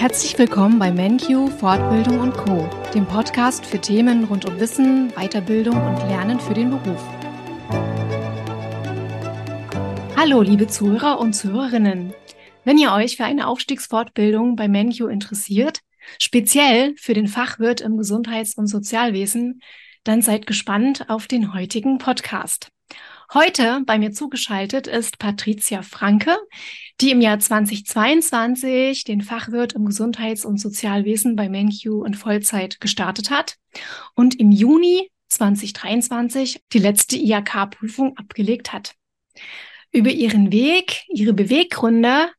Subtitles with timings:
[0.00, 5.76] Herzlich willkommen bei MenQ Fortbildung und Co, dem Podcast für Themen rund um Wissen, Weiterbildung
[5.76, 7.06] und Lernen für den Beruf.
[10.16, 12.14] Hallo, liebe Zuhörer und Zuhörerinnen.
[12.64, 15.80] Wenn ihr euch für eine Aufstiegsfortbildung bei MenQ interessiert,
[16.18, 19.60] speziell für den Fachwirt im Gesundheits- und Sozialwesen,
[20.04, 22.70] dann seid gespannt auf den heutigen Podcast.
[23.32, 26.36] Heute bei mir zugeschaltet ist Patricia Franke,
[27.00, 33.30] die im Jahr 2022 den Fachwirt im Gesundheits- und Sozialwesen bei MenQ in Vollzeit gestartet
[33.30, 33.54] hat
[34.16, 38.96] und im Juni 2023 die letzte IHK-Prüfung abgelegt hat.
[39.92, 42.32] Über ihren Weg, ihre Beweggründe,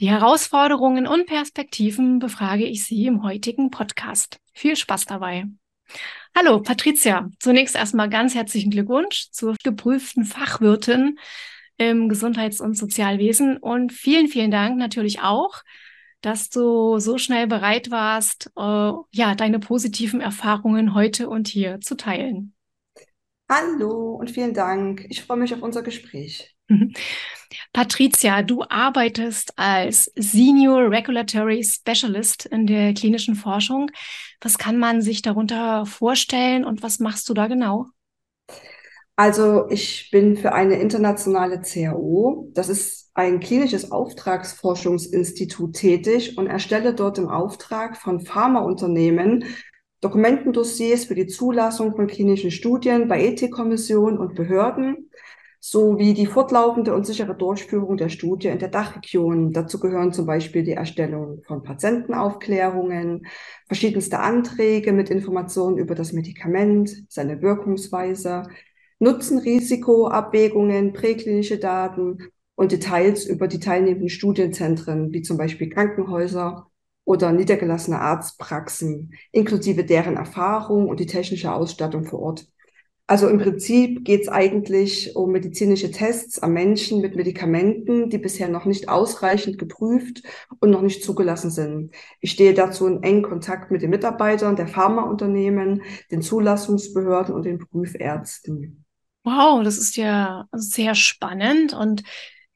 [0.00, 4.40] die Herausforderungen und Perspektiven befrage ich sie im heutigen Podcast.
[4.54, 5.46] Viel Spaß dabei.
[6.34, 7.28] Hallo, Patricia.
[7.40, 11.18] Zunächst erstmal ganz herzlichen Glückwunsch zur geprüften Fachwirtin
[11.76, 15.62] im Gesundheits- und Sozialwesen und vielen, vielen Dank natürlich auch,
[16.22, 21.96] dass du so schnell bereit warst, äh, ja, deine positiven Erfahrungen heute und hier zu
[21.96, 22.54] teilen.
[23.50, 25.04] Hallo und vielen Dank.
[25.10, 26.51] Ich freue mich auf unser Gespräch.
[27.72, 33.90] Patricia, du arbeitest als Senior Regulatory Specialist in der klinischen Forschung.
[34.40, 37.86] Was kann man sich darunter vorstellen und was machst du da genau?
[39.16, 46.94] Also ich bin für eine internationale CAO, das ist ein klinisches Auftragsforschungsinstitut tätig und erstelle
[46.94, 49.44] dort im Auftrag von Pharmaunternehmen
[50.00, 55.10] Dokumentendossiers für die Zulassung von klinischen Studien bei Ethikkommissionen und Behörden
[55.64, 59.52] sowie die fortlaufende und sichere Durchführung der Studie in der Dachregion.
[59.52, 63.26] Dazu gehören zum Beispiel die Erstellung von Patientenaufklärungen,
[63.68, 68.48] verschiedenste Anträge mit Informationen über das Medikament, seine Wirkungsweise,
[68.98, 72.18] Nutzen-Risiko-Abwägungen, präklinische Daten
[72.56, 76.66] und Details über die teilnehmenden Studienzentren, wie zum Beispiel Krankenhäuser
[77.04, 82.48] oder niedergelassene Arztpraxen, inklusive deren Erfahrung und die technische Ausstattung vor Ort.
[83.12, 88.48] Also im Prinzip geht es eigentlich um medizinische Tests am Menschen mit Medikamenten, die bisher
[88.48, 90.22] noch nicht ausreichend geprüft
[90.60, 91.92] und noch nicht zugelassen sind.
[92.20, 97.58] Ich stehe dazu in engen Kontakt mit den Mitarbeitern der Pharmaunternehmen, den Zulassungsbehörden und den
[97.58, 98.86] Prüfärzten.
[99.24, 101.74] Wow, das ist ja sehr spannend.
[101.74, 102.04] Und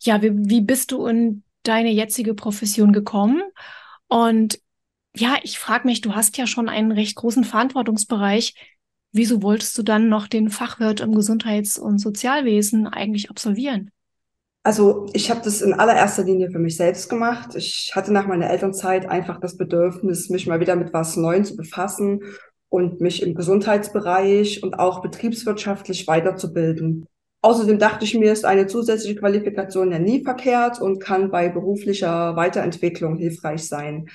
[0.00, 3.42] ja, wie, wie bist du in deine jetzige Profession gekommen?
[4.08, 4.58] Und
[5.14, 8.54] ja, ich frage mich, du hast ja schon einen recht großen Verantwortungsbereich
[9.16, 13.90] wieso wolltest du dann noch den Fachwirt im Gesundheits- und Sozialwesen eigentlich absolvieren?
[14.62, 17.54] Also ich habe das in allererster Linie für mich selbst gemacht.
[17.54, 21.56] Ich hatte nach meiner Elternzeit einfach das Bedürfnis, mich mal wieder mit was Neuem zu
[21.56, 22.22] befassen
[22.68, 27.06] und mich im Gesundheitsbereich und auch betriebswirtschaftlich weiterzubilden.
[27.42, 32.34] Außerdem dachte ich mir, ist eine zusätzliche Qualifikation ja nie verkehrt und kann bei beruflicher
[32.34, 34.08] Weiterentwicklung hilfreich sein.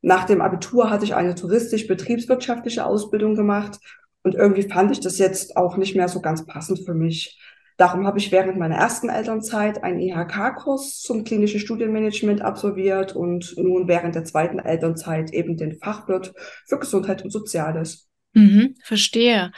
[0.00, 3.80] Nach dem Abitur hatte ich eine touristisch-betriebswirtschaftliche Ausbildung gemacht
[4.28, 7.40] und irgendwie fand ich das jetzt auch nicht mehr so ganz passend für mich.
[7.78, 13.88] Darum habe ich während meiner ersten Elternzeit einen IHK-Kurs zum klinischen Studienmanagement absolviert und nun
[13.88, 16.34] während der zweiten Elternzeit eben den Fachwirt
[16.66, 18.10] für Gesundheit und Soziales.
[18.34, 19.50] Mhm, verstehe.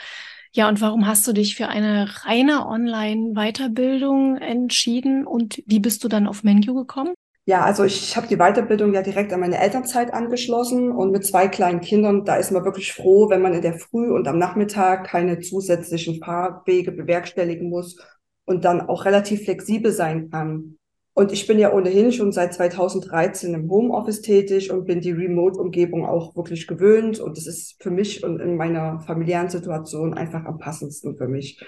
[0.53, 6.07] Ja, und warum hast du dich für eine reine Online-Weiterbildung entschieden und wie bist du
[6.07, 7.13] dann auf Menu gekommen?
[7.45, 11.47] Ja, also ich habe die Weiterbildung ja direkt an meine Elternzeit angeschlossen und mit zwei
[11.47, 15.07] kleinen Kindern, da ist man wirklich froh, wenn man in der Früh und am Nachmittag
[15.07, 17.97] keine zusätzlichen Fahrwege bewerkstelligen muss
[18.45, 20.77] und dann auch relativ flexibel sein kann.
[21.13, 26.05] Und ich bin ja ohnehin schon seit 2013 im Homeoffice tätig und bin die Remote-Umgebung
[26.05, 27.19] auch wirklich gewöhnt.
[27.19, 31.61] Und das ist für mich und in meiner familiären Situation einfach am passendsten für mich.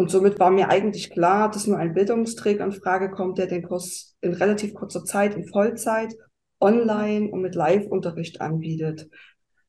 [0.00, 3.62] Und somit war mir eigentlich klar, dass nur ein Bildungsträger in Frage kommt, der den
[3.62, 6.14] Kurs in relativ kurzer Zeit in Vollzeit,
[6.58, 9.10] online und mit Live-Unterricht anbietet.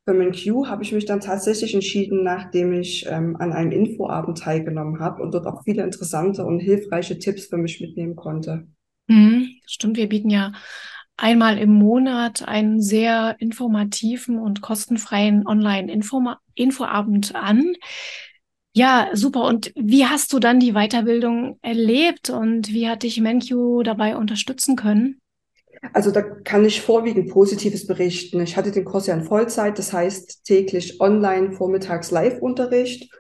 [0.06, 5.02] Für MenQ habe ich mich dann tatsächlich entschieden, nachdem ich ähm, an einem Infoabend teilgenommen
[5.02, 8.68] habe und dort auch viele interessante und hilfreiche Tipps für mich mitnehmen konnte.
[9.08, 10.54] Mhm, stimmt, wir bieten ja
[11.18, 17.74] einmal im Monat einen sehr informativen und kostenfreien Online-Infoabend an.
[18.74, 19.44] Ja, super.
[19.46, 24.76] Und wie hast du dann die Weiterbildung erlebt und wie hat dich MenQ dabei unterstützen
[24.76, 25.20] können?
[25.94, 28.40] Also da kann ich vorwiegend Positives berichten.
[28.42, 33.12] Ich hatte den Kurs ja in Vollzeit, das heißt täglich online, vormittags Live-Unterricht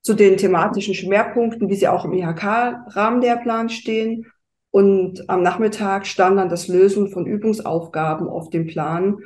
[0.00, 4.26] zu den thematischen Schwerpunkten, wie sie auch im IHK-Rahmenlehrplan stehen.
[4.70, 9.18] Und am Nachmittag stand dann das Lösen von Übungsaufgaben auf dem Plan,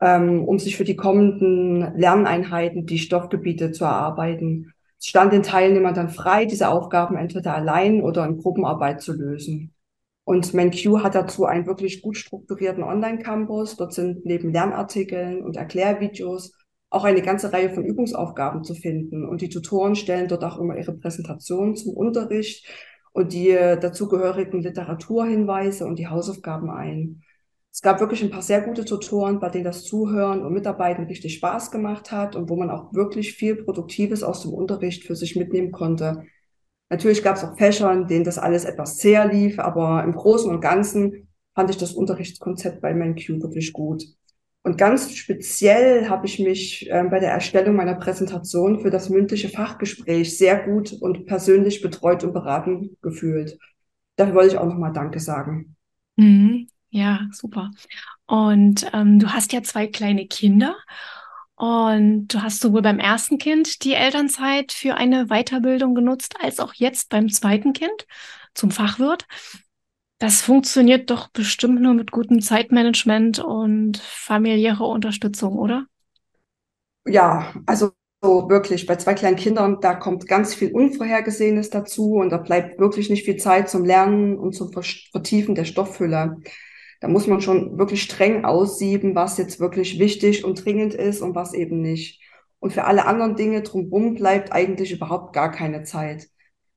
[0.00, 4.71] ähm, um sich für die kommenden Lerneinheiten die Stoffgebiete zu erarbeiten.
[5.04, 9.74] Stand den Teilnehmern dann frei, diese Aufgaben entweder allein oder in Gruppenarbeit zu lösen.
[10.24, 13.76] Und MenQ hat dazu einen wirklich gut strukturierten Online-Campus.
[13.76, 16.52] Dort sind neben Lernartikeln und Erklärvideos
[16.88, 19.26] auch eine ganze Reihe von Übungsaufgaben zu finden.
[19.28, 22.66] Und die Tutoren stellen dort auch immer ihre Präsentationen zum Unterricht
[23.12, 27.22] und die dazugehörigen Literaturhinweise und die Hausaufgaben ein.
[27.72, 31.34] Es gab wirklich ein paar sehr gute Tutoren, bei denen das Zuhören und Mitarbeiten richtig
[31.34, 35.36] Spaß gemacht hat und wo man auch wirklich viel Produktives aus dem Unterricht für sich
[35.36, 36.24] mitnehmen konnte.
[36.90, 40.50] Natürlich gab es auch Fächer, in denen das alles etwas zäher lief, aber im Großen
[40.50, 44.04] und Ganzen fand ich das Unterrichtskonzept bei MenQ wirklich gut.
[44.64, 49.48] Und ganz speziell habe ich mich äh, bei der Erstellung meiner Präsentation für das mündliche
[49.48, 53.58] Fachgespräch sehr gut und persönlich betreut und beraten gefühlt.
[54.16, 55.74] Dafür wollte ich auch nochmal Danke sagen.
[56.16, 56.68] Mhm.
[56.94, 57.70] Ja, super.
[58.26, 60.76] Und ähm, du hast ja zwei kleine Kinder
[61.54, 66.74] und du hast sowohl beim ersten Kind die Elternzeit für eine Weiterbildung genutzt, als auch
[66.74, 68.06] jetzt beim zweiten Kind
[68.54, 69.26] zum Fachwirt.
[70.18, 75.86] Das funktioniert doch bestimmt nur mit gutem Zeitmanagement und familiärer Unterstützung, oder?
[77.06, 77.92] Ja, also
[78.22, 82.78] so wirklich bei zwei kleinen Kindern, da kommt ganz viel Unvorhergesehenes dazu und da bleibt
[82.78, 86.36] wirklich nicht viel Zeit zum Lernen und zum Vertiefen der Stofffülle.
[87.02, 91.34] Da muss man schon wirklich streng aussieben, was jetzt wirklich wichtig und dringend ist und
[91.34, 92.22] was eben nicht.
[92.60, 96.28] Und für alle anderen Dinge drumherum bleibt eigentlich überhaupt gar keine Zeit.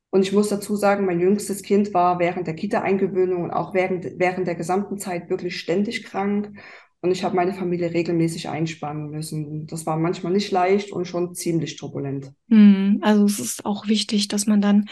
[0.10, 4.18] Und ich muss dazu sagen, mein jüngstes Kind war während der Kita-Eingewöhnung und auch während,
[4.18, 6.58] während der gesamten Zeit wirklich ständig krank.
[7.02, 9.68] Und ich habe meine Familie regelmäßig einspannen müssen.
[9.68, 12.32] Das war manchmal nicht leicht und schon ziemlich turbulent.
[12.50, 14.90] Hm, also es ist auch wichtig, dass man dann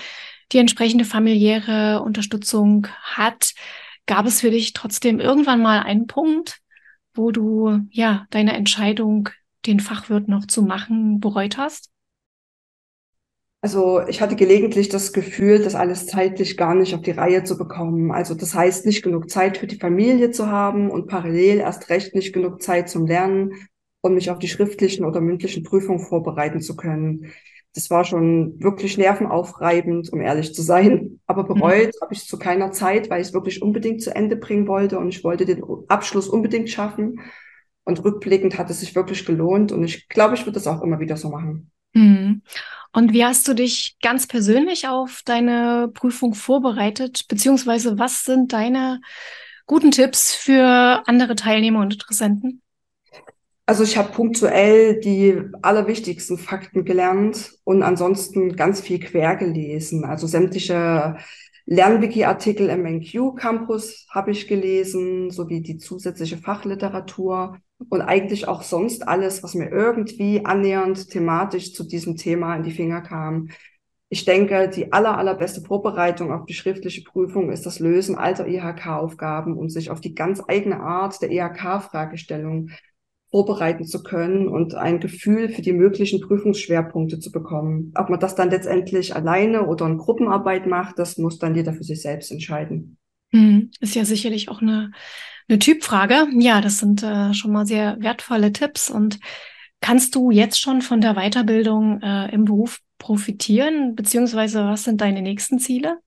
[0.52, 3.56] die entsprechende familiäre Unterstützung hat.
[4.06, 6.60] Gab es für dich trotzdem irgendwann mal einen Punkt,
[7.14, 9.30] wo du ja deine Entscheidung,
[9.66, 11.90] den Fachwirt noch zu machen, bereut hast?
[13.62, 17.58] Also ich hatte gelegentlich das Gefühl, das alles zeitlich gar nicht auf die Reihe zu
[17.58, 18.12] bekommen.
[18.12, 22.14] Also das heißt, nicht genug Zeit für die Familie zu haben und parallel erst recht
[22.14, 23.54] nicht genug Zeit zum Lernen
[24.02, 27.32] und mich auf die schriftlichen oder mündlichen Prüfungen vorbereiten zu können
[27.74, 31.20] das war schon wirklich nervenaufreibend, um ehrlich zu sein.
[31.26, 32.02] Aber bereut mhm.
[32.02, 35.00] habe ich es zu keiner Zeit, weil ich es wirklich unbedingt zu Ende bringen wollte
[35.00, 37.20] und ich wollte den Abschluss unbedingt schaffen.
[37.86, 41.00] Und rückblickend hat es sich wirklich gelohnt und ich glaube, ich würde das auch immer
[41.00, 41.72] wieder so machen.
[41.94, 42.42] Mhm.
[42.94, 47.26] Und wie hast du dich ganz persönlich auf deine Prüfung vorbereitet?
[47.28, 49.02] Beziehungsweise was sind deine
[49.66, 52.62] guten Tipps für andere Teilnehmer und Interessenten?
[53.74, 60.06] Also ich habe punktuell die allerwichtigsten Fakten gelernt und ansonsten ganz viel quer gelesen.
[60.06, 61.18] Also sämtliche
[61.66, 67.58] Lernwiki-Artikel im NQ Campus habe ich gelesen, sowie die zusätzliche Fachliteratur
[67.90, 72.70] und eigentlich auch sonst alles, was mir irgendwie annähernd thematisch zu diesem Thema in die
[72.70, 73.50] Finger kam.
[74.10, 79.58] Ich denke, die aller, allerbeste Vorbereitung auf die schriftliche Prüfung ist das Lösen alter IHK-Aufgaben
[79.58, 82.70] und sich auf die ganz eigene Art der IHK-Fragestellung
[83.34, 87.92] vorbereiten zu können und ein Gefühl für die möglichen Prüfungsschwerpunkte zu bekommen.
[87.96, 91.84] Ob man das dann letztendlich alleine oder in Gruppenarbeit macht, das muss dann jeder für
[91.84, 93.00] sich selbst entscheiden.
[93.32, 94.92] Hm, ist ja sicherlich auch eine,
[95.50, 96.28] eine Typfrage.
[96.38, 98.92] Ja, das sind äh, schon mal sehr wertvolle Tipps.
[98.92, 99.20] Und
[99.82, 103.96] kannst du jetzt schon von der Weiterbildung äh, im Beruf profitieren?
[103.96, 105.98] Beziehungsweise was sind deine nächsten Ziele?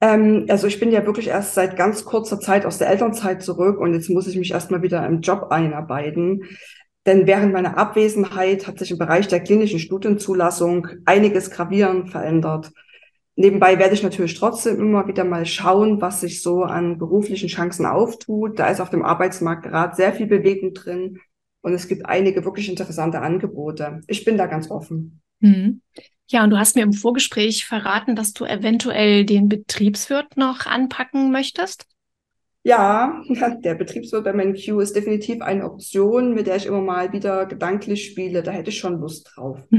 [0.00, 3.78] Ähm, also ich bin ja wirklich erst seit ganz kurzer Zeit aus der Elternzeit zurück
[3.78, 6.44] und jetzt muss ich mich erstmal wieder im Job einarbeiten.
[7.06, 12.72] Denn während meiner Abwesenheit hat sich im Bereich der klinischen Studienzulassung einiges gravierend verändert.
[13.36, 17.86] Nebenbei werde ich natürlich trotzdem immer wieder mal schauen, was sich so an beruflichen Chancen
[17.86, 18.58] auftut.
[18.58, 21.18] Da ist auf dem Arbeitsmarkt gerade sehr viel Bewegung drin
[21.62, 24.02] und es gibt einige wirklich interessante Angebote.
[24.06, 25.22] Ich bin da ganz offen.
[25.40, 25.80] Mhm.
[26.30, 31.32] Ja, und du hast mir im Vorgespräch verraten, dass du eventuell den Betriebswirt noch anpacken
[31.32, 31.86] möchtest.
[32.62, 33.20] Ja,
[33.64, 38.04] der Betriebswirt bei MenQ ist definitiv eine Option, mit der ich immer mal wieder gedanklich
[38.04, 38.44] spiele.
[38.44, 39.58] Da hätte ich schon Lust drauf.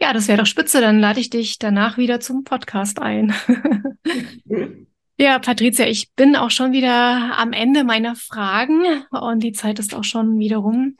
[0.00, 0.80] Ja, das wäre doch spitze.
[0.80, 3.34] Dann lade ich dich danach wieder zum Podcast ein.
[5.16, 9.94] Ja, Patricia, ich bin auch schon wieder am Ende meiner Fragen und die Zeit ist
[9.94, 10.96] auch schon wieder rum.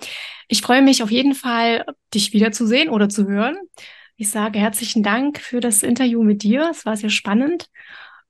[0.46, 3.56] Ich freue mich auf jeden Fall, dich wiederzusehen oder zu hören.
[4.16, 6.68] Ich sage herzlichen Dank für das Interview mit dir.
[6.70, 7.68] Es war sehr spannend.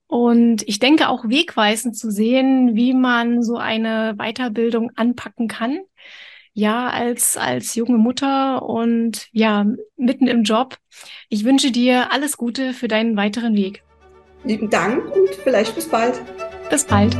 [0.07, 5.81] Und ich denke auch wegweisend zu sehen, wie man so eine Weiterbildung anpacken kann.
[6.55, 10.79] Ja, als, als junge Mutter und ja, mitten im Job.
[11.29, 13.83] Ich wünsche dir alles Gute für deinen weiteren Weg.
[14.45, 16.21] Lieben Dank und vielleicht bis bald.
[16.71, 17.14] Bis bald.